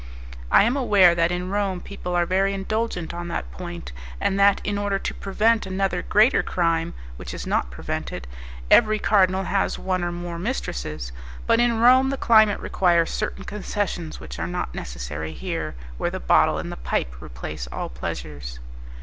I 0.49 0.63
am 0.63 0.75
aware 0.75 1.13
that 1.13 1.31
in 1.31 1.51
Rome 1.51 1.79
people 1.79 2.15
are 2.15 2.25
very 2.25 2.55
indulgent 2.55 3.13
on 3.13 3.27
that 3.27 3.51
point, 3.51 3.91
and 4.19 4.39
that, 4.39 4.59
in 4.63 4.79
order 4.79 4.97
to 4.97 5.13
prevent 5.13 5.67
another 5.67 6.01
greater 6.01 6.41
crime 6.41 6.95
(which 7.17 7.35
is 7.35 7.45
not 7.45 7.69
prevented), 7.69 8.25
every 8.71 8.97
cardinal 8.97 9.43
has 9.43 9.77
one 9.77 10.03
or 10.03 10.11
more 10.11 10.39
mistresses, 10.39 11.11
but 11.45 11.59
in 11.59 11.77
Rome 11.77 12.09
the 12.09 12.17
climate 12.17 12.59
requires 12.61 13.11
certain 13.11 13.43
concessions 13.43 14.19
which 14.19 14.39
are 14.39 14.47
not 14.47 14.73
necessary 14.73 15.33
here, 15.33 15.75
where 15.99 16.09
the 16.09 16.19
bottle 16.19 16.57
and 16.57 16.71
the 16.71 16.77
pipe 16.77 17.17
replace 17.21 17.67
all 17.67 17.87
pleasures. 17.87 18.59